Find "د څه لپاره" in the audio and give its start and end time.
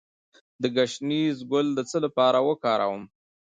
1.75-2.39